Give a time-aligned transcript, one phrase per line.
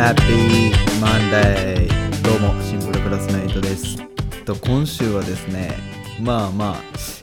[0.00, 1.86] Happy Monday!
[2.22, 3.98] どうも、シンプルクラスメイトです。
[4.46, 5.76] と今週はですね、
[6.22, 6.76] まあまあ、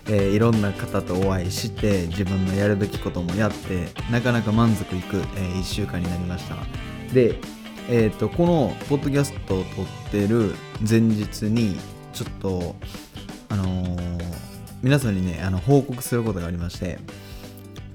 [0.06, 5.22] えーいろんな方とお会いして、自分のやるべきこともやって、なかなか満足いく、え
[5.55, 6.55] 1週間になりました。
[7.15, 7.40] で、
[7.90, 10.54] えー、とこのポッドキャストを撮ってる
[10.87, 11.79] 前日に、
[12.14, 12.76] ちょっと、
[13.50, 14.37] あのー
[14.83, 17.00] 皆さんにね、あの報告することがありまして、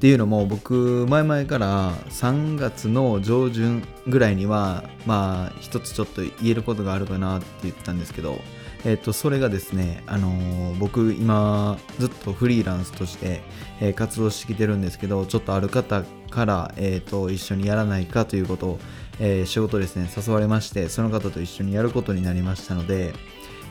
[0.03, 8.41] っていうのも僕前々から3月の上旬ぐらいにはまあ一つちょっと言えることがあるかなって言ったんですけど
[8.85, 13.43] えっ、とそれがですねあの僕今ずっとフリーランスとして、
[13.81, 18.79] え活動してきてるんですけどちょっとある方から、えー、と一緒にやらないかということを、
[19.21, 23.13] え仕事ですね誘われましてその方と一緒にやることになりましたので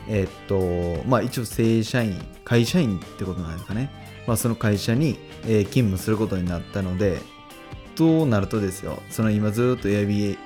[0.08, 0.58] えっと
[1.06, 4.11] まあ一応正社員会社員ってことなんですかね。
[4.26, 7.18] まあ、その会社に、え勤務することになったので
[7.96, 10.36] となるとですよその今ずっと Airbnb,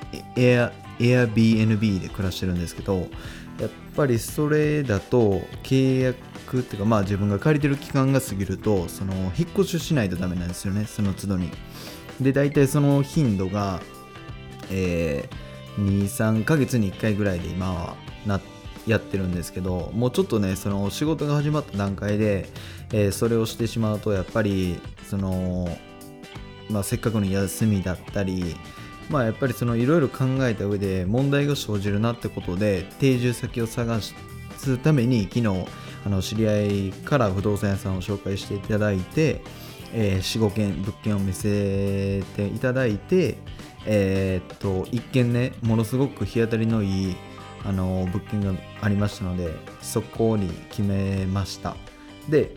[2.01, 2.95] で暮らしてるんですけど
[3.61, 11.51] やっぱりそれだと契約っていうかまあ自分が借りてる期間が過ぎるとその引っ越ししないとダメなんですよねその都度に。
[12.21, 13.81] で大体その頻度が
[14.71, 15.29] え
[15.79, 18.41] 23ヶ月に1回ぐらいで今はな
[18.87, 22.49] やってるんですけどもうちょっとねその仕事が始まった段階で、
[22.93, 25.69] えーそれをしてしまうとやっぱりその、
[26.71, 28.57] まあ、せっかくの休みだったり
[29.11, 35.47] まあやっぱりいろいろ考えた上で問題が生じるなってことで定住先を探すために昨日
[36.05, 39.43] あの知り合いから不動産屋さんを紹介していただいて、
[39.93, 43.39] えー、45件物件を見せていただいて
[43.85, 47.17] えーっと一見ねものすごく日当たりのいい
[47.65, 51.77] あの物件がありましたのでそこに決めました。
[52.29, 52.57] で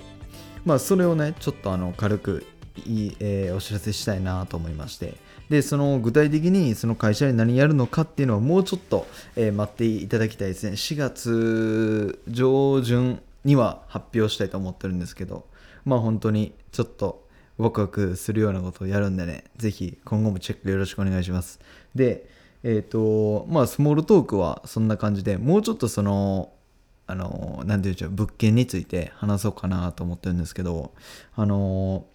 [0.65, 2.45] まあそれをねちょっとあの軽く
[2.85, 5.15] いい、えーお知らせしたいなと思いまして。
[5.49, 10.73] でその具体的にその会社で何やるのかっていうのはもうちょっと、えー待っていただきたいですね。
[10.73, 15.45] 4月上旬には発表したいと思ってるんですけど。
[15.85, 17.25] まあ本当にちょっと
[17.57, 21.59] ワクワクするようなことをやるんでね、ぜひ今後もチェックよろしくお願いします。
[21.93, 22.29] で、
[22.63, 26.51] えっ、と、まあ、スモールトークはそんな感じで、もうちょっとその、
[27.09, 30.93] あの、なていうんでしょう、物件について話そうかなと思ってるんですけど、
[31.35, 32.05] あの、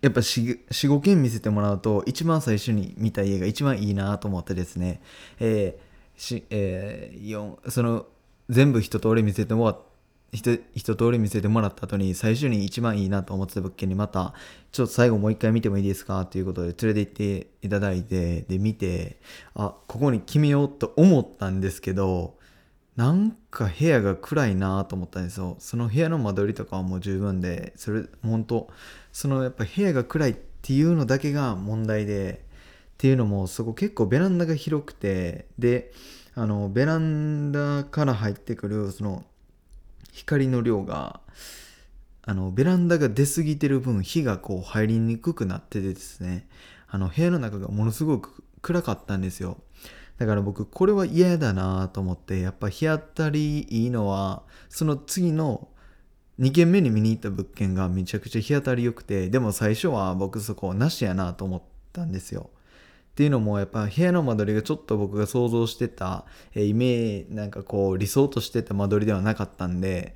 [0.00, 5.00] やっぱ45件見せてもらうと一番最初に見た家が一番いいなと思ってですね、
[5.40, 8.06] えーしえーその
[8.48, 9.78] 全部一通り見せてもらっ
[10.32, 14.32] 一一通り見せてもらった後に最初に一番いいなと思ってた物件にまた
[14.70, 16.24] ちょっと最後もう一回見てもいいですか？
[16.24, 19.16] ということで連れて行っていただいてで見て
[19.54, 22.34] あここに決めようと思ったんですけど
[22.96, 25.56] なんか部屋が暗いなと思ったんですよ。
[25.58, 28.68] その部屋の間取りとかはもう十分でそれ本当
[29.12, 32.44] そのやっぱ部屋が暗いっていうのだけが問題で
[32.94, 35.92] っていうのもそこ結構ベランダが広くてで
[36.34, 39.24] あのベランダから入ってくるその
[40.12, 41.20] 光の量が
[42.22, 46.46] あのベランダが出過ぎてる分火がこう入りにくくなっててですね。
[46.88, 49.58] あの部屋の中がものすごく暗かったんですよ。
[50.20, 55.68] だから僕これは嫌だなと思ってやっぱ日当たりいいのはその次の
[56.38, 61.62] 2軒目に見に行った物件がめちゃくちゃ日当たり良くてでも最初は僕そこなしやなと思っ
[61.94, 62.50] たんですよ。
[63.12, 70.14] っていうのもやっぱ部屋の間取りがちょっと僕が想像してた、えイメージなんかこう理想としてた間取りではなかったんで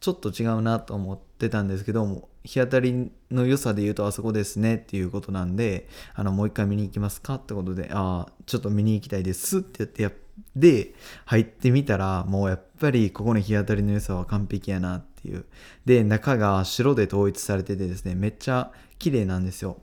[0.00, 10.12] ちょっと違うなと思ってたんですけども日当たりの良さで言うとあそこですねっていうことなんであのもう一回見に行きますかってことでああちょっと見に行きたいですって言ってやっ
[10.54, 15.44] で入ってみたらもうやっぱりここの日当たりの良さは完璧やなっていう。
[15.84, 19.78] で中が白で統一されててですねめっちゃ綺麗なんですよ。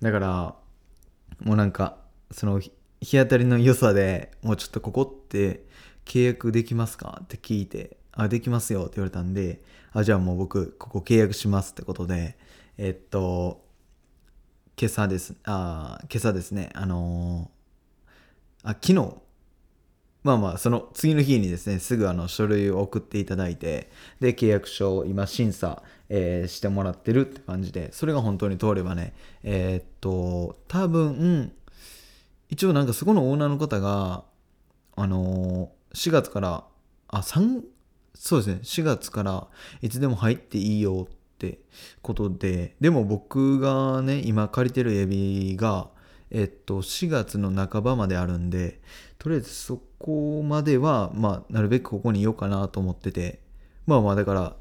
[0.00, 0.54] だから
[1.40, 1.98] もうなんか
[2.30, 2.72] その日
[3.18, 5.64] 当たりの良さでもうちょっとここって
[6.04, 9.62] 契約できますかって聞いてあできますよって言われたんで
[9.92, 12.36] あじゃあもう僕ここ契約しますってことで
[12.78, 13.64] えっと
[14.78, 15.34] 今朝です。
[15.44, 16.68] あ今朝ですね。
[16.74, 19.14] あのーあ昨日。
[20.22, 23.90] まあまあその次の日にですねすぐあの書類を送っていただいて
[24.20, 29.14] で契約書を今審査、えーしてもらってるって感じでそれが本当に通ればね
[29.44, 31.52] えーっと多分
[32.50, 34.24] 一応なんかそこのオーナーの方が
[34.96, 36.64] あのー4月から
[37.08, 37.62] あ3
[38.18, 38.60] そうですね。
[38.62, 39.46] 4月から
[39.82, 41.60] いつでも入っていいよって
[42.02, 42.74] ことで。
[42.80, 45.90] でも僕がね今借りてるエビが
[46.30, 48.80] えっと4月の半ばまであるんで
[49.18, 53.40] とりあえずそこまではまあなるべくここにいようかなと思ってて。
[53.86, 54.56] まあまあだから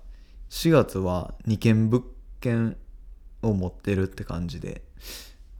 [0.50, 2.04] 4月は2件物
[2.42, 2.78] 件
[3.42, 4.84] を持ってるって感じで。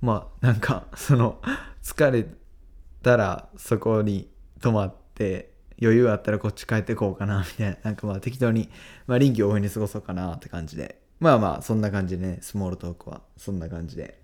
[0.02, 1.42] まあなんかその
[1.82, 2.28] 疲れ
[3.02, 4.30] たらそこに
[4.62, 7.78] 泊まって余裕あったらこっち帰ってこうかなみたいな。
[7.84, 8.70] なんかまあ適当に、
[9.08, 11.02] まあ、臨機応変に過ごそうかなって感じで。
[11.20, 13.22] まあまあそんな感じでねスモールトークは。
[13.38, 14.22] そんな感じで。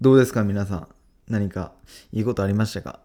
[0.00, 0.88] どうですか皆さん？
[1.28, 1.72] 何か
[2.12, 3.00] いいことありましたか？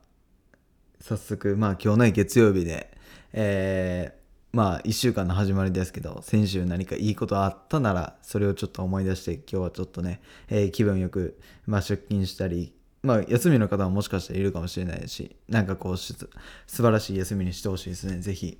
[1.01, 2.91] 早速まあ今日ね月曜日で
[3.33, 4.19] えー
[4.51, 12.73] まあ1週間の始まりですけど先週何かいいことあったならそれをちょっと思い出して今日はちょっとね、えー、気分よく、まあ、出勤したり
[13.03, 16.27] まあ休みの方はもしかしたらいるかもしれないしなんかこう素
[16.67, 18.19] 晴らしい休みにしてほしいですね。
[18.19, 18.57] ぜひ。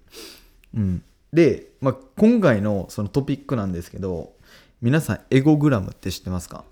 [0.75, 1.03] うん。
[1.33, 4.33] で、まあ、今回のそのトピックなんですけど
[4.81, 6.63] 皆さんエゴグラムって知ってますか？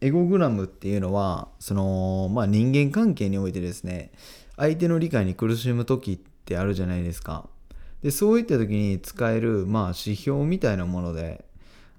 [0.00, 4.10] エゴグラムっていうのはその、まあ、人間関係においてですね
[4.56, 7.48] 相手の理解に苦しむ時ってあるじゃないですか。
[8.02, 11.46] でそういった時に使える、まあ、指標みたいなもので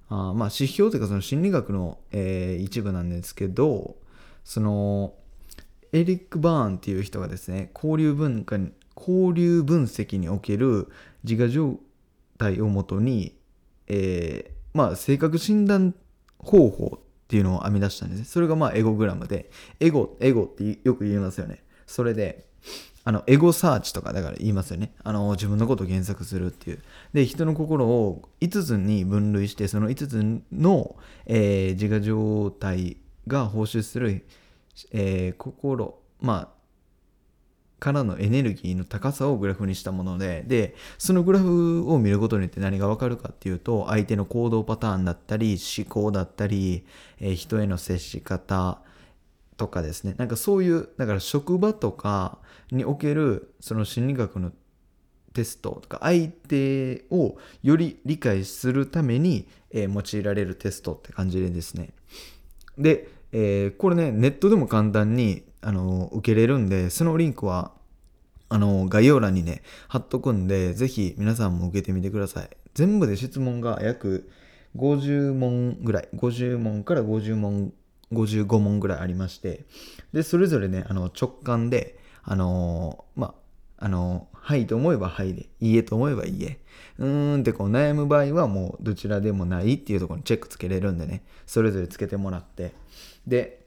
[0.10, 3.96] あまあ指標というかその心理学の、えー、一部なんですけど
[4.46, 5.14] その
[5.92, 8.58] エリック・バーンっていう人がですね交流文化
[8.96, 10.88] 交流分析における
[11.26, 11.78] 自我状
[12.38, 13.36] 態をもとに、
[13.88, 15.94] えー、まあ性格診断
[16.40, 18.26] 方法っていうのを編み出したんですね。
[18.26, 19.50] それがまあエゴグラムで、
[19.80, 21.64] エゴ、エゴってよく言いますよね。
[21.88, 22.46] それで、
[23.04, 24.94] あの、エゴサーチとかだから言いますよね。
[25.04, 26.80] あの、自分のことを検索するっていう。
[27.14, 30.96] で、人の心を5つに分類して、その5つの、
[31.26, 32.98] えー、自我状態
[33.28, 34.26] が放出する、
[34.92, 36.56] えー、心、まあ、
[37.80, 46.86] からのエネルギーの高さをグラフにしたもので、で、そのグラフを見ることによって何がわかるかっていうと、相手の行動パターンだったり、思考だったり、
[47.20, 48.82] えー、人への接し方、
[49.58, 50.16] とかですね。
[50.18, 52.40] なんかそういうだから職場とか
[52.72, 54.52] におけるその心理学の
[55.34, 61.90] テストとか相手をより理解するために、えー、用いられるテストって感じでですね。
[62.78, 67.72] で、えー、これねネットでも簡単にあの受けれるんでそのリンクは
[68.48, 74.30] あの概要欄にね貼っとくんでぜひ皆さんも受けてみてください全部で質問が約
[74.78, 77.74] 50問ぐらい50問から50問
[78.12, 79.66] 55問ぐらいありまして、
[80.14, 83.34] で、それぞれね、あの直感で、あの、ま
[83.80, 86.60] あ、あの、はいと思えばはいで、いいえと思えばいいえ。
[87.00, 92.74] うーんってこう悩む場合はもうどちらでもないっていうところにチェックつけれるんでね、それぞれつけてもらって。
[93.28, 93.66] で、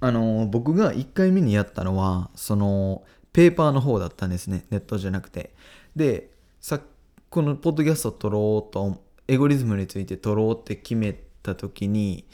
[0.00, 4.64] あの、僕が1回目にやったのは、その、ペーパーの方だったんですね。
[4.70, 5.54] ネットじゃなくて。
[5.96, 6.80] で、さ
[7.30, 11.12] このポッドキャスト撮ろうと、エゴリズムについて撮ろうって決め
[11.42, 12.24] た時に、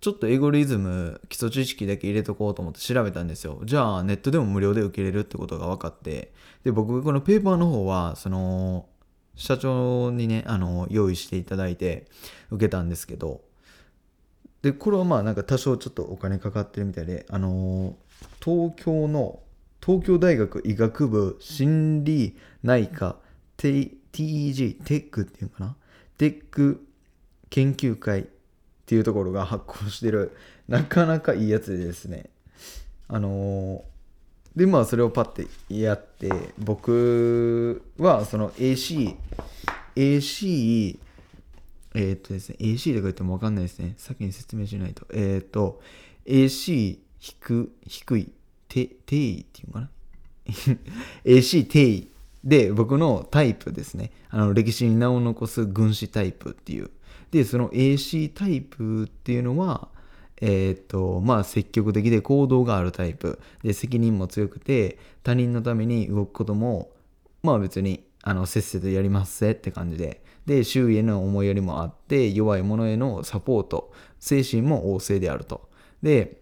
[0.00, 3.60] ちょっとエゴリズム基礎知識だけ入れとこうと思って調べたんですよ。
[3.64, 6.32] じゃあネットでも無料で受けれるってことが分かって、
[6.64, 8.86] で、僕このペーパーの方は、その、
[9.36, 12.08] 社長にね、あの、用意していただいて
[12.50, 13.42] 受けたんですけど、
[14.62, 17.96] で、これはまあなんか多少ちょっとお金かかってるみたいで、あの、
[18.42, 19.40] 東京の、
[19.84, 23.16] 東京大学医学部心理内科
[23.58, 25.76] TEG、テックっていうのかな？
[26.18, 26.86] テック
[27.50, 28.24] 研究会っ
[28.86, 30.36] ていうところが発行してる
[30.68, 32.30] なかなかいいやつでですね。
[33.08, 39.16] あのー、でまあそれをパッてやって僕はその ACAC
[41.94, 43.94] AC えー、っとですね AC とか言っても分かんないですね。
[43.96, 45.06] 先に説明しないと。
[45.12, 45.80] えー、っと
[46.26, 48.32] AC 低低い
[48.68, 49.90] 定位っていうのかな？
[51.24, 52.08] AC 定位
[52.44, 54.10] で僕のタイプですね。
[54.30, 56.90] あの歴史に名を残す軍師タイプっていう。
[57.30, 59.88] で、その AC タイプっていうのは、
[60.40, 63.40] えっ、と、まあ積極的で行動があるタイプ。
[63.62, 66.90] で、責任も強くて、他人のために動くことも、
[67.42, 70.22] まあ別に、あの、せっせとやりますせって感じで。
[70.46, 75.68] で、周囲への思いやりもあって、弱い者へのサポート、精神も旺盛であると。
[76.02, 76.40] で、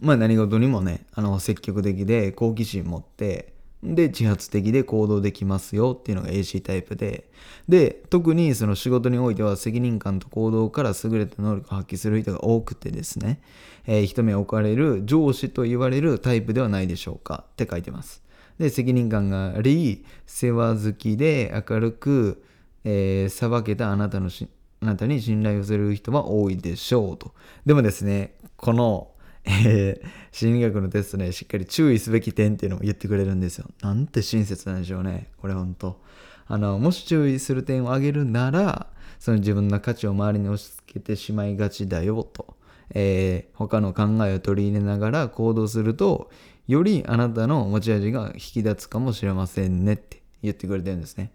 [0.00, 7.30] まあ何事にもね、あの、積極的で好奇心持って、で、自発的で行動できますよっていうのが AC タイプで、
[7.68, 13.40] で、特にその仕事においては責任感と行動から優れた能力を発揮する人が多くてですね、
[13.86, 18.25] えー、一目置かれる上司と言われるタイプではないでしょうかって書いてます。
[18.58, 22.44] で、責任感があり、世話好きで明るく、
[22.84, 24.48] えー、さばけたあなたのし、
[24.80, 27.32] あなたに信頼をする人は多いでしょうと。
[27.64, 29.10] でもですね、この
[29.46, 33.70] えー、心理学のテストね、しっかり注意すべき点っていうのを言ってくれるんですよ。
[33.80, 35.30] なんて親切なんでしょうね。
[35.38, 36.00] これほんと。
[36.48, 42.56] あの、もし注意する点を挙げるなら、その自分の価値を周りに押し付けてしまいがちだよと。
[42.90, 46.30] えー、他の考えを取り入れながら行動すると、
[46.66, 51.32] よりあなたの持ち味が引き立つかもしれませんねって言ってくれてるんですね。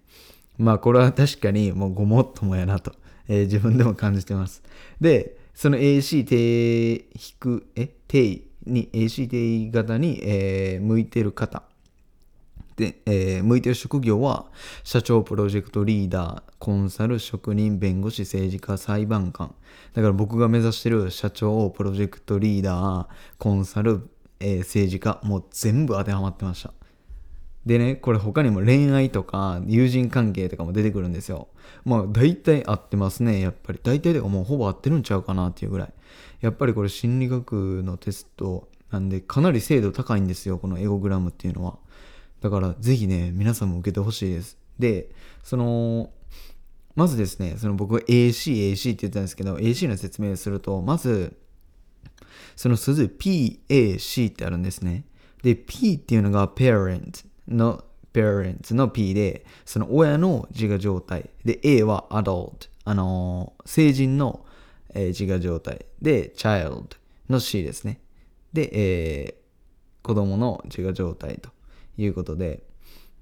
[0.57, 2.93] まあこれは確かにもうごもっともやなと、
[3.27, 4.61] えー、自分でも感じてます。
[5.00, 11.63] で、その AC 低、低、え、低位に ACT 型に、えー向いてる方
[12.75, 14.45] で、えー向いてる職業は
[14.83, 19.53] 社長プロジェクトリーダーコンサル職人弁護士政治家裁判官
[19.93, 23.07] だから僕が目指してる社長プロジェクトリーダー
[23.38, 24.09] コンサル、
[24.41, 26.74] えー政治家もう全部当てはまってました。
[27.65, 31.48] でねこれ他にも恋愛とか友人関係とかも出てくるんですよ。
[31.86, 33.79] まあ大体合ってますねやっぱり。
[33.83, 35.93] 大体でもうほぼ合ってるんちゃうかなっていうぐらい。
[36.41, 41.77] やっぱりこれ心理学のテストなんでかなり精度高いんですよこのエゴグラムっていうのは。
[42.41, 44.57] だからぜひね皆さんも受けてほしいです。
[44.79, 45.10] で
[45.43, 46.10] その
[46.95, 51.38] まずですねその僕は AC AC って言ったんですけど AC の説明するとまず
[52.55, 55.05] その数字 PAC ってあるんですね。
[55.43, 61.29] で、P っていうのが parent の parents の P で、その親の自我状態。
[61.43, 64.46] で、A は adult、あのー成人の、
[64.93, 65.86] えー自我状態。
[66.01, 66.98] で、child
[67.29, 68.00] の C ですね。
[68.53, 68.70] で、
[69.24, 69.41] えー
[70.03, 71.50] 子供の自我状態と
[71.96, 72.63] いうことで、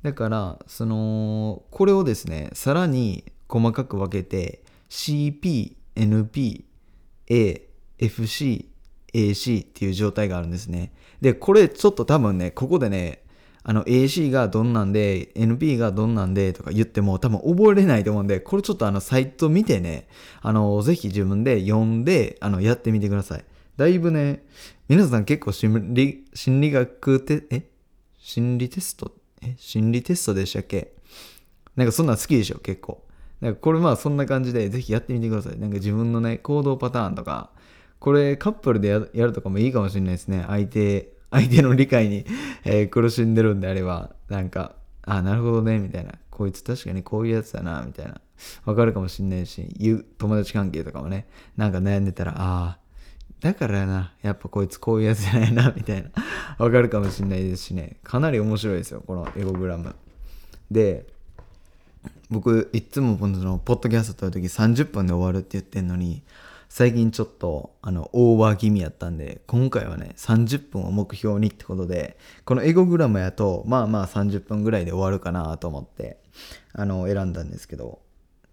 [0.02, 6.64] だから、その、これをですね、さらに細かく分けて、CP、NP、
[7.28, 7.68] A、
[7.98, 8.69] FC、
[9.14, 10.92] AC っていう状態があるんですね。
[11.22, 13.24] で、これちょっと多分ね、ここでね、
[13.64, 20.08] あの AC がどんなんで、NP がどんなんでとか言っても多分覚えれないと思うんで、これちょっとあのサイト見てね、
[20.42, 23.46] あの、ぜひ自分で読んで、あの、やってみてください。
[23.78, 24.44] だいぶね、
[24.88, 27.64] 皆さん結構心理、心理学て、え？
[28.18, 29.14] 心理テスト？
[29.42, 29.56] え？
[29.58, 30.94] 心理テストでしたっけ？
[31.76, 33.04] なんかそんなん好きでしょ、結構。
[33.42, 35.60] なんかこれまあそんな感じでぜひやってみてください。
[35.60, 37.52] なんか自分のね、行動パターンとか、
[38.00, 40.46] これカップルでやるとかもいいかもしれないですね。
[40.48, 42.26] 相手、相手の理解に、
[42.64, 46.14] え苦しんでるんであれば、なんか、あ、なるほどね、みたいな。
[46.30, 48.22] こいつ確かにこういうやつだな、みたいな。
[48.66, 49.68] わかるかもしれないし、
[50.18, 51.28] 友達関係とかもね、
[51.58, 52.80] なんか悩んでたら、ああ、
[53.42, 56.10] だからな、やっぱこいつこういうやつじゃないな、 みたいな。
[56.58, 57.98] わかるかもしれないですしね。
[58.04, 59.96] かなり面白いですよ、このエゴグラム。
[60.72, 61.06] で、
[62.30, 66.24] 僕、いつもこのポッドキャスト撮るとき30分で終わるって言ってんのに、
[66.70, 76.18] 最近ちょっと、あの、オーバー気味やったんで、今回はね、30分を目標にってことで、このエゴグラムやと、まあまあ30分ぐらいで終わるかなと思って、
[76.74, 78.00] あの、選んだんですけど、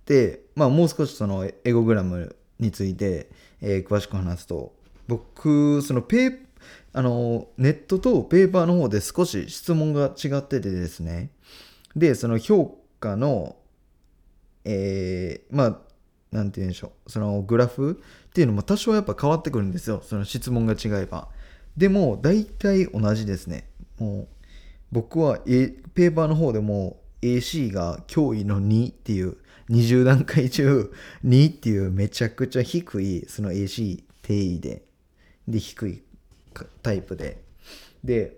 [0.07, 3.29] で、まあもう少しそのエゴグラムについて、
[3.61, 4.75] えー詳しく話すと、
[5.07, 6.39] 僕、そのペー
[6.95, 11.31] あの、ネットとペーパーの方で少し質問が違っててですね、
[11.95, 13.57] で、その評価の、
[14.65, 15.79] えーまあ、
[16.33, 21.29] なんて言うんでしょう、そのグラフっていうのも多少やっぱ変わってくるんですよ、その質問が違えば。
[21.77, 23.69] でも、大体同じですね。
[23.99, 24.29] もう、
[24.93, 29.37] 僕は、A、ペーパーの方でも AC が脅威の2っていう、
[29.71, 30.93] 20段階中
[31.25, 34.83] 2っていうめちゃくちゃ低い、その AC 定位で、
[35.49, 36.03] で、低い
[36.83, 37.43] タイプで。
[38.05, 38.37] で、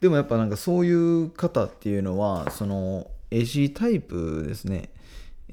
[0.00, 4.90] でもやっぱなんかそういう方っていうのは、その AC タイプですね。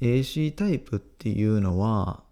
[0.01, 2.23] AC タイプっていうのは、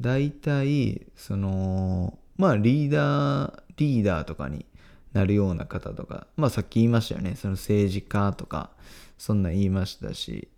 [0.00, 4.64] 大体、その、まあリーダー、リーダーとかに
[5.12, 7.34] なるような方とか、まあさっき言いましたよね。
[7.36, 8.70] その政治家とか、
[9.16, 10.48] そんな言いましたし、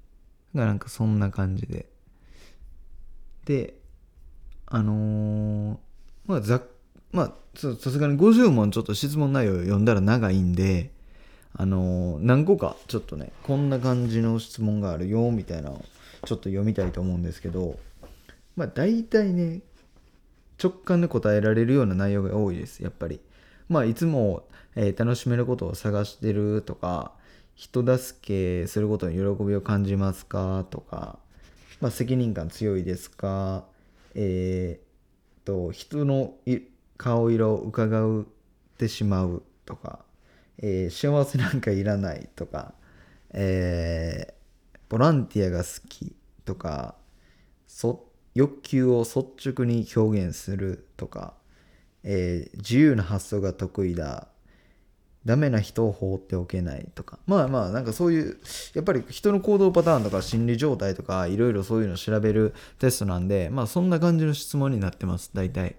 [0.53, 1.87] なんかそんな感じで。
[3.47, 3.75] で、
[4.67, 5.77] あのー
[6.27, 6.63] まあざ
[7.11, 10.93] まあさすがに50問ちょっと質問内容を読んだら長いんで
[11.55, 15.73] あのー何個かちょっとねこんな感じの質問があるよみたいな
[16.25, 17.79] ちょっと読みたいと思うんですけど
[18.57, 19.61] まあ大体ね
[20.63, 23.21] 直感で答えられるような内容が多いですやっぱり。
[23.71, 27.13] まあいつも、えー楽しめることを探してるとか
[27.55, 28.19] 人助
[28.63, 31.19] けすることに喜びを感じますかとか、
[31.81, 33.65] まあ、責任感強いですか
[34.15, 36.59] えー、と人のい
[36.97, 38.25] 顔色を伺っ
[38.77, 40.01] てしまうとか、
[40.59, 42.75] えー幸せなんかいらないとか、
[43.33, 44.40] えー
[44.91, 46.97] ボランティアが好きとか
[48.35, 49.21] 欲求を率
[49.51, 51.35] 直に表現するとか、
[52.03, 54.29] えー自由な発想が得意だ
[55.25, 57.19] ダメな人を放っておけないとか。
[57.27, 58.41] まあまあなんかそういう
[58.75, 65.77] やっぱり人の行動パターンとか心理状態とかいろいろそういうのを調べるテストなんでまあそんな感じの質問になってます大体。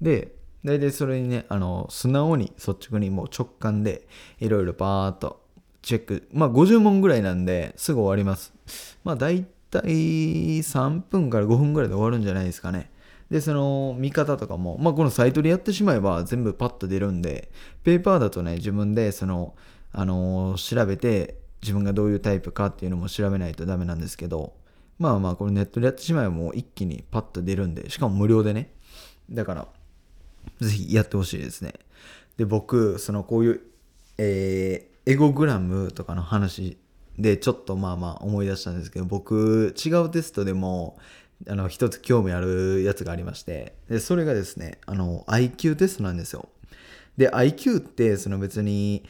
[0.00, 0.34] で
[0.64, 4.08] 大体それにねあの素直に率直にもう直感で
[4.40, 5.47] いろいろパーっと
[5.82, 8.52] チェックまあ50問ぐらいなんですぐ終わります
[9.04, 9.82] まあ大体
[10.60, 12.90] 3分から5分ぐらいで終わるんじゃないですかね
[13.30, 17.50] で、その見方とかも、まあ、このサイトでやってしまえば全部パッと出るんで、
[17.84, 19.54] ペーパーだとね、自分でその、
[19.92, 24.54] あの調べて、自分がどういうタイプかっていうのも調べないとダメなんですけど、
[24.98, 28.72] まあまあ、これネットでやってしまえばもう一気にパッと出るんで、しかも無料でね。
[29.30, 29.68] だから、
[30.60, 31.74] ぜひやってほしいですね。
[32.38, 33.60] で、僕、そのこういう、
[34.16, 36.76] えー、エゴグラムとかの話
[37.18, 40.98] でちょっとまあまあ思い出したんですけど、僕、違うテストでも、
[41.48, 46.50] あの、一つ興味あるやつがありまして、で、それがですね、あの、IQ テストなんですよ。
[47.16, 49.02] で、IQ って、その別に、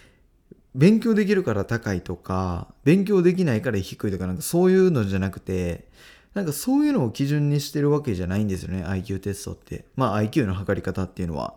[0.73, 5.89] 勉強できるから高いとか、勉強できないから低いとか、なんかそういうのじゃなくて、
[6.33, 9.85] なんかそういうのを基準にしてるわけじゃないんですよね、IQ テストって。
[9.97, 11.55] まあ IQ の測り方っていうのは。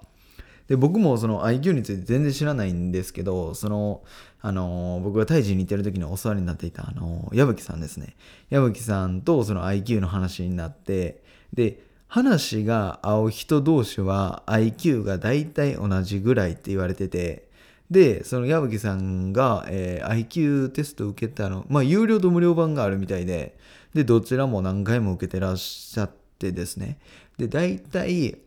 [0.71, 4.03] で、僕もその IQ について全然知らないんですけど、その、
[4.39, 8.15] あのー、僕が胎児に行ってる時にお世話になっていた、あの、矢吹さんですね。
[8.49, 17.49] 矢吹さんとその IQ の話になって、で、話が合う人同士は IQ が大体同じぐらいって言われてて、
[17.89, 23.57] で、その矢吹さんが、えー、IQ テスト受けたの、まあ、有料と無料版があるみたいで、
[23.93, 26.97] で、どちらも何回も受けてらっしゃってですね。
[27.37, 28.37] で、大体、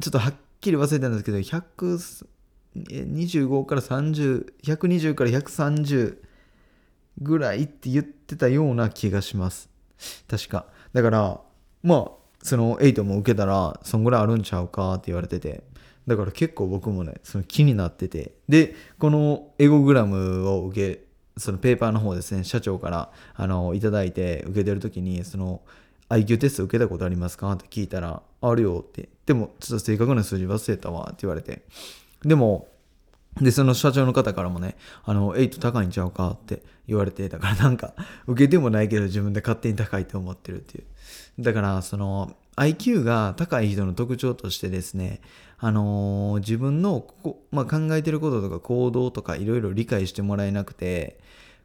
[0.00, 6.18] ちょっとはっきり忘れたんですけど、125から30、120から130
[7.20, 9.68] ぐらいって言ってたような気がします。
[10.28, 10.66] 確か。
[10.92, 11.40] だから、
[11.82, 12.10] まあ、
[12.42, 15.62] その8も受けたら、そんぐらいあるんちゃうかって言われてて。
[16.06, 18.32] だから結構僕もね、その気になってて。
[18.48, 21.04] で、このエゴグラムを受け、
[21.36, 25.60] そのペーパーの方ですね、社長からあのいただいて受けてる時に、その
[26.10, 29.08] IQ テスト受けたことありますかって聞いたら、あるよって。
[29.26, 31.62] でも、ちょっと正確な数字忘れたわって言われて。
[32.24, 32.68] でも、
[33.40, 37.94] で、その社長の方からもね、あの、8高いんちゃうかって言われて、だからなんか、
[38.26, 40.84] 受けてもないけど自分で勝手に高いと思ってるっていう。
[41.42, 45.20] だから、その、IQ が高い人の特徴としてですね、
[45.58, 51.20] あのー、自分のこ、まあ、考えてることとか行動とかいろいろ理解してもらえなくて、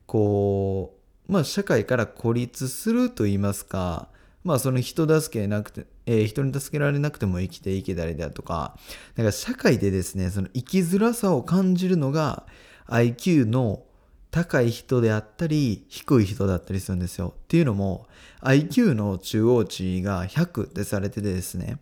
[0.05, 0.95] こ
[1.27, 4.09] う、まあ、社会から孤立すると言いますか、
[4.45, 8.77] まあその人助けなくて、えー、人に助けられなくても生きていけたりだとか、
[9.15, 12.45] だか社会でですね、その生きづらさを感じるのが
[12.87, 13.81] IQ の
[14.29, 17.33] 高い人であったり、低い人だったりするんですよ。
[17.35, 18.05] っていうのも、
[18.41, 21.79] IQ の中央値が100ってされててですね。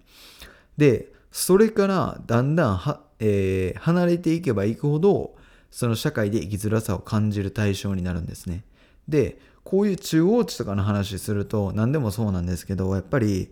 [0.78, 5.36] で、それからだんだんは、えー、離れていけばいくほど、
[5.70, 8.64] その社会で生きづらさを感じる対象になるんですね。
[9.10, 13.52] で、こういう中央値とかの話すると何でもそうなんですけどやっぱり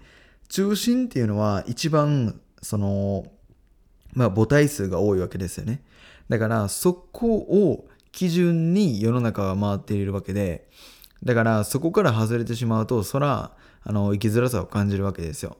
[0.50, 3.26] 中心っていうのは一番その
[4.14, 5.84] まあ母体数が多いわけですよね。
[6.30, 10.68] だからそこを基準に世の中は回っているわけで
[11.24, 13.52] だからそこから外れてしまうとそら
[13.84, 15.58] あの生きづらさを感じるわけですよ。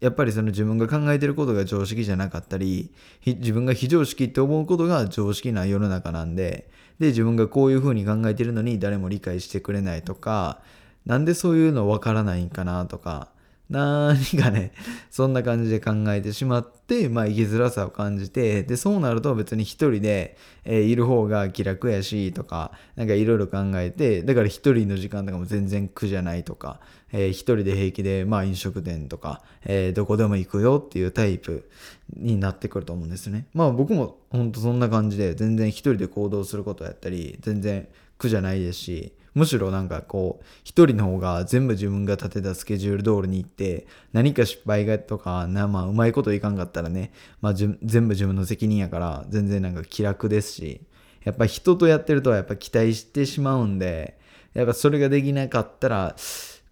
[0.00, 2.92] やっぱりその自分が考えてることが常識じゃなかったり
[3.24, 10.60] 自分が非常識って思うことが常識な世の中なんでで自分がこういうふうに考えてるのに誰も理解してくれないとか
[11.06, 13.28] なんでそういうの分からないんかなとか
[13.70, 14.72] 何かね、
[15.10, 31.68] そんな感じで考えてしまって、まあ生きづらさを感じて、で、そうなると別に一人で、えー、いる方が気楽やし、とか、なんかいろいろ考えて、だから一人の時間とかも全然苦じゃないとか、えー、一人で平気で、まあ飲食店とか、えー、どこでも行くよっていうタイプ
[32.14, 33.46] になってくると思うんですね。
[33.54, 50.80] まあ僕も本当そんな感じで、全然一人で行動することやったり、全然苦じゃないですし、むしろなんかこう、一人の方が全部自分が立てたスケジュール通りに行って、何か失敗がとか、なまあ、うまいこといかんかったらね、まあ、全部自分の責任やから、全然なんか気楽ですし、
[51.24, 54.18] やっぱ人とやってるとはやっぱ期待してしまうんで、
[54.52, 56.16] やっぱそれができなかったら、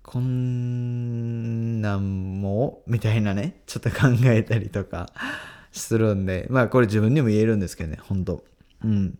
[0.03, 5.09] こんなんもみたいなね、ちょっと考えたりとか
[5.72, 8.44] するんで、まあこれ自分にも言えるんですけどね、ほんと。
[8.85, 9.18] うん。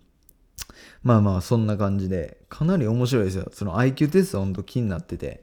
[1.03, 3.51] まあまあそんな感じでかなり面白いですよ。
[3.53, 5.41] その IQ テストほんと気になってて。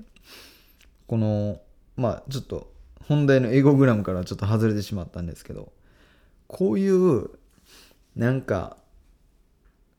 [1.08, 1.60] この
[1.98, 2.72] まあちょっと
[3.08, 5.72] 本題のエゴグラムからちょっと外れてしまったんですけど。
[6.48, 7.30] こういう
[8.16, 8.78] なんか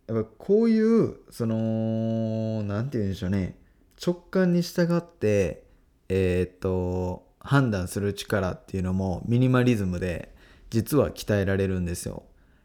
[0.08, 3.56] やっぱこういうその何て言うんでしょうね。
[4.04, 5.64] 直感に従って
[6.08, 10.34] えー、っと判断する力っていうのもミニマリズムで
[10.70, 12.24] 実は鍛えられるんですよ。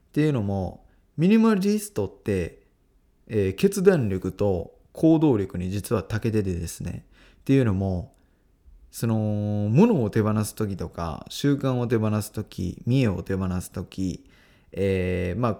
[0.09, 0.85] っていうのも
[1.17, 2.64] ミニマリストって
[3.27, 7.05] えー、決断力と行動力に実は長けててですね
[7.41, 8.13] っていうのも
[8.91, 9.15] その
[9.69, 14.23] 物を手放す時とか習慣を手放す時見栄を手放す時、
[14.71, 15.57] えー、まあ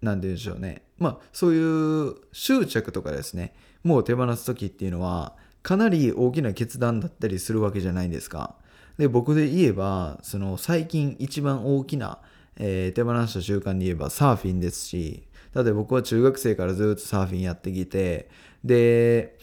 [0.00, 3.52] 何て言うんでしょうねまあそういう執着とかですね
[3.84, 8.54] もう手放す時っていうのはかなり大きな決断だったりするわけじゃないですか。
[8.98, 12.20] で僕で言えばその最近一番大きな、
[12.56, 15.24] えー、手放した習慣で言えばサーフィンですし
[15.56, 18.28] だって僕は中学生からずっとサーフィンやってきて、
[18.62, 19.38] で、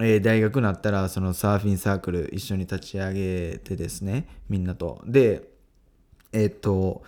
[0.00, 5.02] えー、大学になったらそのサーフィンサークル一緒に立ち上げてですね、みんなと。
[5.04, 5.42] で、
[6.32, 7.02] えっ、と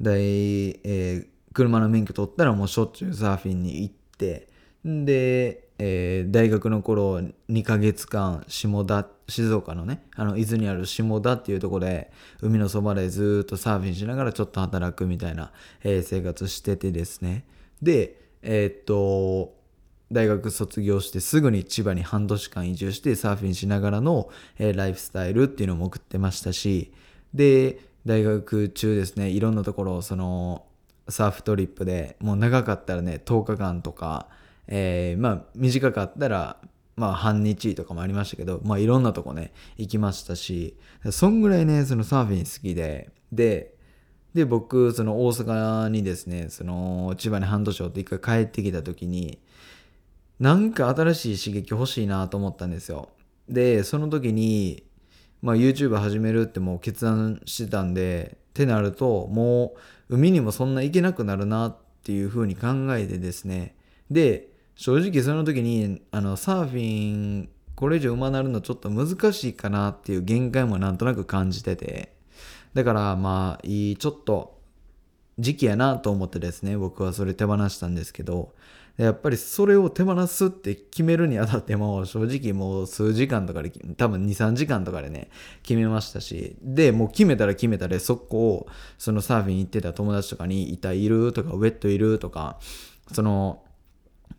[0.00, 4.48] 大、えー車の免許取ったらもうしょっちゅうサーフィンに行って
[4.84, 17.44] で、えー大学の頃2ヶ月間下田静岡のねあの伊豆にある下田っていうとこで海のそばでずっとサーフィンしながらちょっと働くみたいな、えー生活しててですね
[17.82, 19.56] でえーっと
[20.10, 26.92] 大学卒業してすぐに千葉に半年間移住してサーフィンしながらの、えーライフスタイルっていうのも送ってましたし
[27.34, 30.64] で大学中ですねいろんなところをその
[31.08, 34.28] サーフトリップでもう長かったらね10日間とか、
[34.66, 36.56] えーまあ短かったら
[36.96, 40.76] まあ半日とかもありましたけどまあいろんなとこね行きましたし
[41.10, 43.74] そんぐらいねそのサーフィン好きでで
[44.34, 49.38] で僕その大阪にですねその千葉に半年おって一回帰ってきた時に
[50.38, 53.08] なんか新しい刺激欲しいなと思ったんですよ。
[53.48, 54.84] でその時に
[55.42, 59.74] まあ YouTube 始めるってもう決断してたんでってなるとも
[60.08, 63.74] う海にもそんな行けなくなるなっていう風に考えてですね。
[64.10, 72.17] で正直その時にあのサーフィンこれ以上馬なるのちょっと難しいかなっていう限界もなんとなく感じてて。
[72.78, 74.56] だからまあいいちょっと
[75.36, 78.54] 時期やなと思ってですね僕はそれ手放したんですけど
[78.96, 85.28] やっぱりそれを手放すって決めるにあたっても正直もう数時間とかで多分23時間とかでね
[85.64, 92.60] 決めましたしでもう決めたら決めたで速攻そのサーフィン行ってた友達とかに「板いる?」とか「ウェットいる?」とか
[93.12, 93.64] その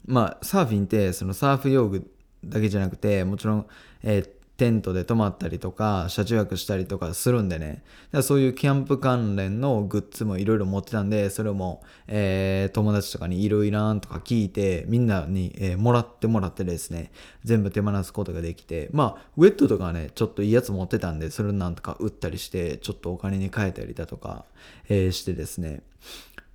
[0.06, 2.10] まあサーフィンってそのサーフ用具
[2.45, 3.65] だけじゃなくてもちろん、
[4.04, 7.82] えーテントで泊まったりとか車中泊したりとかするんでね。
[8.22, 17.12] そういうキャンプ関連のグッズもいろいろ持ってたんでそれも、えー友達とかにいるいらんとか聞いてみんなに、えーもらってもらってですね
[17.45, 18.89] 全部手放すことができて。
[18.91, 24.43] まあウェットとかねちょっといいやつ持ってたんでそれなんとか売ったりしてちょっとお金に換えたりだとか、
[24.89, 25.82] えーしてですね。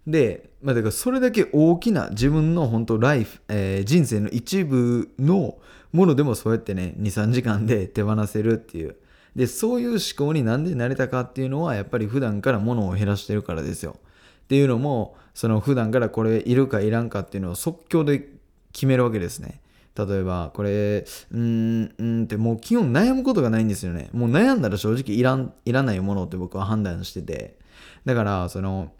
[0.06, 5.56] で、まあ、だからそれだけ大きな自分の本当ライフ、えー人生の一部の
[5.94, 8.96] ものでもそうやってね23時間で手放せるっていう。
[9.36, 13.96] でそういう思考になんでなれたかっていうのはやっぱり普段から物を減らしてるからですよ。
[14.44, 18.28] っていうのもその普段からこれいるかいらんかっていうのを即興で
[18.72, 19.60] 決めるわけですね。
[19.96, 24.10] 例えばこれうーんうんってもう基本悩むことがないんですよね。
[24.12, 27.56] もう悩んだら正直いらんいらないものって僕は判断してて。
[28.04, 28.92] だからその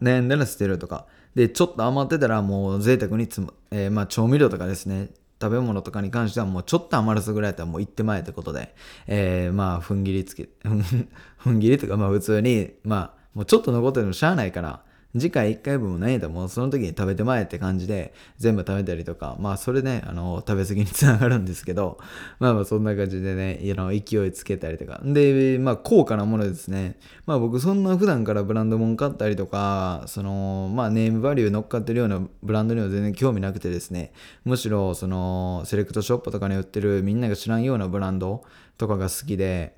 [0.00, 1.06] 悩んだら捨てるとか。
[1.34, 5.08] でちょっと余ってたらもう贅沢につ、えーまあ調味料とかですね。
[5.42, 8.74] 食べ物とかに関してはもうちょっと余らすぐらいやったらもう行ってまえってことで、
[9.08, 14.82] えーまあ踏ん切りつけ 踏ん切りとかまあ普通にまあもうちょっと残ってるのしゃあないから
[15.18, 21.98] 次回1回分もないんだもうその時に食べてまえって感じで全部食べたりとかまあそれねあの食べ過ぎにつながるんですけど
[22.40, 25.00] まあまあそんな感じでねあの勢いつけたりとか。
[25.04, 26.96] でまあ高価なものですね。
[27.26, 34.12] まあ僕そんな普段からブランド物買ったりとかそのまあネームバリュー乗っかってるようなブランドには全然興味なくてですね。
[34.44, 38.44] むしろそのセレクトショップとかに売ってるみんなが知らんようなブランド
[38.78, 39.76] とかが好きで。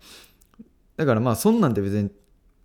[0.97, 2.11] だからまあそんなんて別に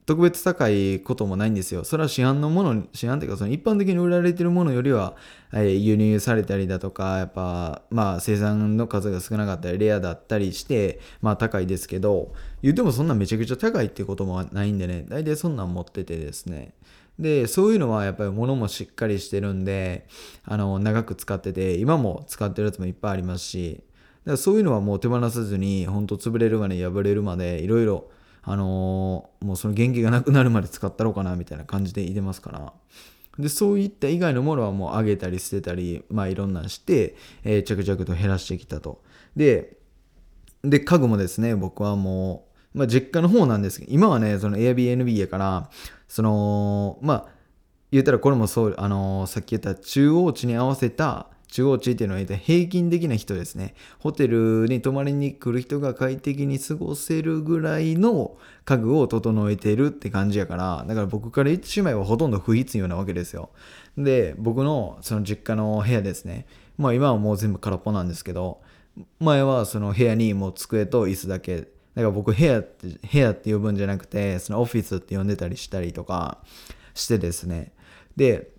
[0.09, 1.83] 特別高いこともないんですよ。
[1.83, 5.15] それは市販のもの、市販っていうかその一般的に売られてるものよりは、
[5.53, 16.73] えー輸入されたりだとか、やっぱまあ生産の数が少なかったり、レアだったりして、まあ高いですけど、言ってもそんなめちゃくちゃ高いっていうこともないんでね、大体そんなん持っててですね。
[17.19, 20.07] で、そういうのはやっぱり物もしっかりしてるんで、
[20.43, 23.83] あの、長く使ってて、今も使ってるやつもいっぱいありますし、
[24.25, 28.09] だからそういうのはもう手放さずに、ほんと潰れるまで破れるまで、いろいろ
[28.43, 32.73] あのーもうその元気がなくなるまで使ったろうかなみたいな感じで入れますから。
[33.37, 39.01] でそういった以外のものはもうあげたり捨てたりまあいろんなんして、えー着々と減らしてきたと。
[39.35, 39.77] で
[40.63, 45.69] で家具もですね僕はもう、まあ、実家の方なんですけど今はねその Airbnb やから
[46.09, 47.25] そのまあ
[47.91, 53.73] 言ったらこれもそう、あのーさっき言った中央値に合わせた中央値っていうのは平均的な人ですね。
[53.99, 63.49] ホテルに泊まりに来る人が快適に過ごせるぐらいの家具を整えてるって感じやからだから僕から言ってしまえばほとんど不必要なわけですよ。
[63.97, 66.45] で僕のその実家の部屋ですね。
[66.77, 68.61] まあ今はもう全部空っぽなんですけど
[69.19, 71.67] 前はその部屋にもう机と椅子だけ。
[71.95, 76.37] だから僕部屋って部屋って呼ぶんじゃなくてそのオフィスって呼んでたりしたりとか
[76.93, 77.73] してですね。
[78.15, 78.51] で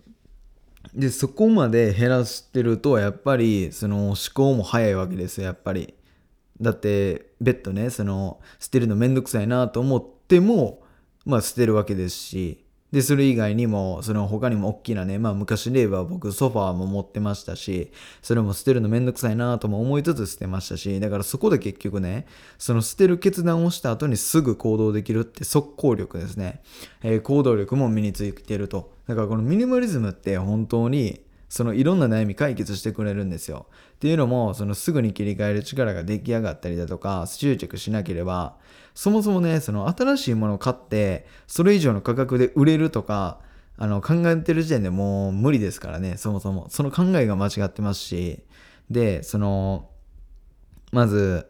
[0.95, 5.95] でそこまで減らしてるとやっぱりその思考も早いわけですよやっぱり。
[6.61, 10.83] だってベッドねその捨てるのめんどくさいなと思っても
[11.25, 12.65] まあ捨てるわけですし。
[12.93, 22.27] で、それ以外にも、その他にも大きなね、まあ昔で言えば僕ソファーも持ってましたし、それも捨てるのめんどくさいなとも思いつつ捨てましたし、だからそこで結局ね、
[22.59, 26.63] その捨てる決断をした後にすぐ行動できるって即効力ですね。
[27.03, 28.93] えー、行動力も身についてると。
[29.07, 31.21] だからこのミニマリズムって本当に
[31.51, 33.67] そのいろんな悩み解決してくれるんですよ。
[33.97, 38.57] っていうのも、そのすぐに切り替える力が出来上がったりだとか、執着しなければ、
[38.95, 43.41] そもそもね、その新しいものを買って、それ以上の価格で売れるとか、
[43.77, 46.69] あの、考えてる時点でもう無理ですからね、そもそも。
[46.71, 48.45] その考えが間違ってますし、
[48.89, 49.91] で、その、
[50.93, 51.47] まず、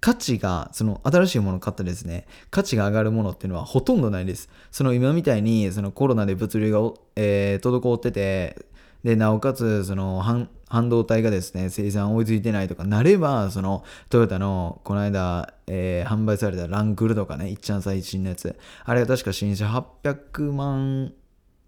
[0.00, 4.48] 価値が、その新しいものを買ったですね、価値が上がるものっていうのはほとんどないです。
[4.72, 6.80] その今みたいに、そのコロナで物流が、
[7.14, 8.66] えー、滞ってて、
[9.06, 18.58] で、なおかつ、その半、半導体がですね、生産追いついてないとかなれば、その、トヨタの、この間、えー、販売されたランクルとかね、いっちゃん最新のやつ。
[18.84, 19.68] あれが確か新車
[20.02, 21.12] 800万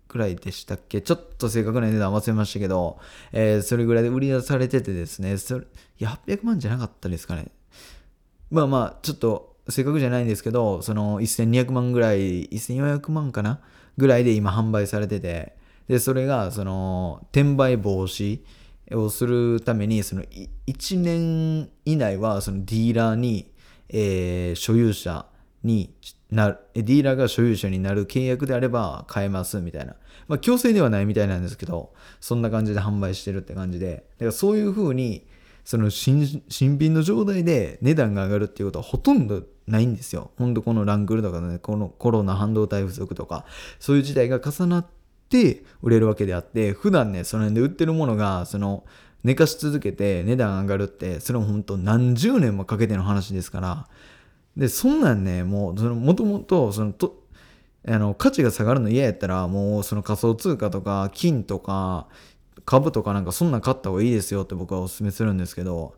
[0.09, 1.01] くらいでしたっけ？
[1.01, 2.99] ちょっと正確な値段忘れましたけど、
[3.31, 7.53] えー、それぐらいで売り出されててですね、それ、いや、800万じゃなかったですかね。
[8.51, 13.61] まあまあ、ちょっと正確じゃないんですけど、その1200万ぐらい、1400万かな？
[13.97, 15.57] ぐらいで今販売されてて、
[15.89, 18.41] で、それが、その、転売防止
[18.93, 20.23] をするために、その、
[20.67, 23.51] 1年以内は、そのディーラーに、
[23.89, 25.27] えー、所有者
[25.65, 25.95] に
[26.31, 29.97] なる、ディーラーが所有者になる契約であれば買えますみたいな。
[30.29, 35.27] まあ、強制ではないみたいなんですけど、そんな感じで販売してるって感じで、だからそういう風に、
[35.65, 40.31] その新新品の状態で値段が上がるっていうことはほとんどないんですよ。
[40.39, 43.45] ほんとこのランクルとかね、このコロナ半導体不足とか、
[43.79, 44.87] そういう事態が重なっ、
[45.29, 48.85] って売れるわけであって、普段ね、その辺で売ってるものが、その、
[49.25, 53.89] 寝かし続けて値段上がるって、それも本当何十年もかけての話ですから、
[54.57, 57.23] で、そんなんね、もう、その、もともと、その、と、
[57.87, 62.09] あの、価値が下がるの嫌やったら、もう、その仮想通貨とか、金とか、
[62.65, 65.95] 株とかなんかそんなん買った方がいいですよって僕はお勧めするんですけど、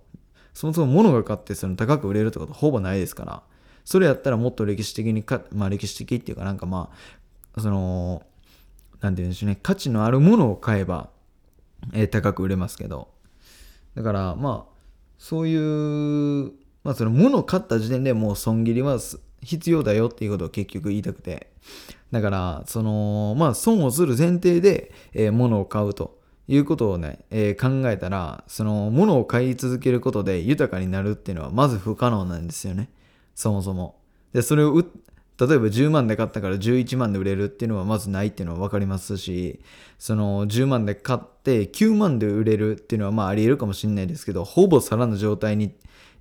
[0.54, 3.42] そもそも物が買ってその高く売れるってことほぼないですから、
[3.84, 6.90] それやったらもっと歴史的にか、まあ歴史的っていうかなんかま
[7.54, 8.22] あ、その、
[9.00, 11.10] なんて言うんでしょうね、価値のあるものを買えば、
[11.92, 13.08] えー、高く売れますけど。
[13.94, 14.72] だから、まあ、
[15.18, 16.52] そういう、
[16.84, 18.98] まあ、その物を買った時点でもう損切りは
[19.42, 21.50] 必要だよっていうことを結局言いたくて。
[22.10, 32.90] だから、その、まあ、損をする前提で、えー、物を買うということをね、えー、考えたら、その、物を買い続けることで豊かになるっていうのはまず不可能なんですよね。
[33.34, 34.00] そもそも。
[34.32, 34.84] で、それを
[35.40, 39.60] 例えば10万で買ったから11万で売れるっていうのはまずないっていうのは分かりますし、
[39.98, 45.72] その10万で買って9万で売れるっていうのはまああり得るかもしれないですけど、ほぼ皿の状態に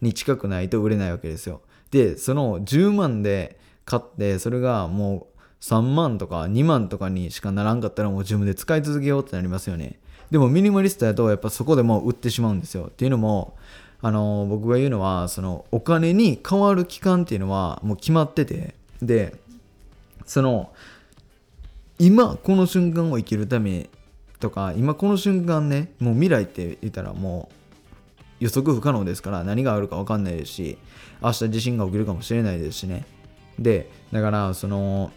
[0.01, 1.61] に近くないと売れないわけですよ。
[1.91, 9.99] で、その10万で買って、それがもう3万とか2万とかにしかならんかったらもう自分で使い続けようってなりますよね。
[10.31, 12.85] でもミニマリストだとやっぱそこでもう売ってしまうんですよ。
[12.87, 13.57] っていうのも、
[14.01, 19.39] あの僕が言うのはそのお金に変わる期間っていうのはもう決まっててで
[20.25, 20.71] その
[21.97, 23.89] 今この瞬間を生きるため
[24.39, 27.53] とか今この瞬間ねもう未来って言ったらもう
[28.39, 30.77] 予測不可能ですから何があるか分かんないですし
[31.21, 33.05] 明日地震が起きるかもしれないですしね。
[33.57, 35.11] でだからその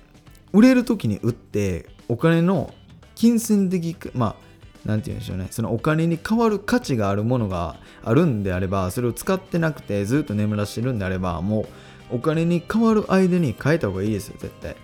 [0.53, 2.75] 売れる時に売ってお金の
[3.15, 4.35] 金銭的まあ
[4.85, 5.47] 何て言うんでしょうね。
[5.51, 11.67] そのお金に変わる価値があるものがあるんであればそれを使ってなくてずっと眠らしてるんであればもう
[12.13, 14.77] お金に変わる間に変えた方がいいですよ絶対。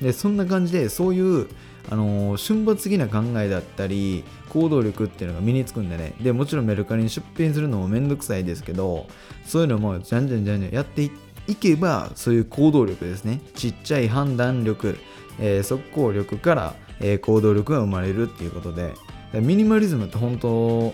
[0.00, 1.48] でそんな感じでそういう
[1.90, 6.14] あのー、瞬発的な考えだったり行動力っていうのが身につくんでね。
[6.20, 9.06] でもちろんメルカリに出品するのもめんどくさいですけど
[9.44, 11.10] そういうのもじゃんじゃんじゃんじゃんやって
[11.46, 13.40] いけばそういう行動力ですね。
[13.54, 14.98] ちっちゃい判断力、
[15.38, 18.94] えー、速攻力から、えー、行動力が生まれるっていうことで。
[19.32, 20.92] ミニマリズムって本当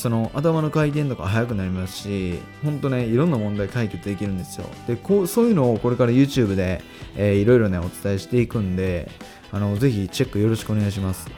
[0.00, 4.66] その頭の回転とか速くなりますし、ほんとね、いろんな問題解決できるんですよ。
[4.86, 6.82] で、こうそういうのをこれから YouTube で、
[7.16, 9.10] えー、いろいろね、お伝えしていくんで、
[9.52, 11.28] あの、ぜひチェックよろしくお願いします。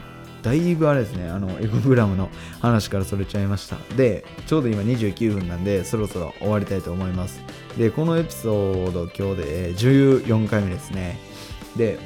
[0.43, 2.29] だいぶあれですね、あの、エコグラムの
[2.61, 3.77] 話からそれちゃいました。
[3.97, 7.41] で、ちょうど今29分なんで、そろそろ終わりたいと思います。
[7.77, 11.19] で、このエピソード今日で14回目ですね。
[11.77, 11.99] で、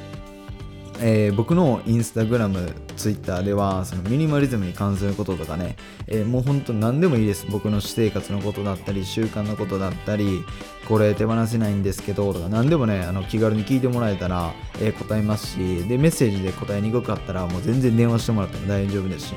[0.99, 5.75] えー、僕のインスタグラム、ツイッターでは、そのミニマリズムに関することとかね、
[6.07, 7.45] えー、もう本当何でもいいです。
[7.49, 10.43] 僕の私生活のことだったり、習慣のことだったり、
[10.87, 15.57] これ手放せないんですけど、とか何でもね、あの気軽に聞いてもらえたら、えー、答えますし、
[15.87, 19.33] で、メッセージで答えにくかったら、もう全然電話してもらっても大丈夫ですし、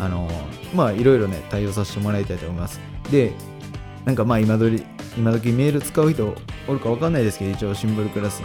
[0.00, 0.30] あの
[0.74, 2.80] まあ、いろいろね、対応させてもらいたいと思います。
[3.10, 3.32] で、
[4.04, 4.82] なんかまあ今時、
[5.16, 6.34] 今時メール使う人
[6.68, 8.42] おるか分かんないですけど、一応シンボルクラス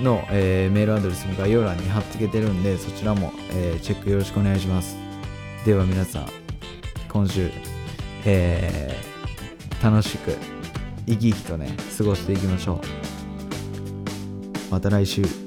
[0.00, 4.96] の、えーメールアドレスも概要欄に貼っつけてるんでそちらも、えーチェックよろしくお願いします。
[5.64, 6.26] では皆さん
[7.08, 7.50] 今週、
[8.24, 9.16] えー
[9.82, 10.34] 楽しく
[11.06, 12.80] 生き生きとね過ごしていきましょう。
[14.70, 15.45] また来週。